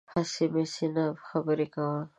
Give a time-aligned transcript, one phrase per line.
[0.13, 2.01] هسې مسې نه، خبره کوه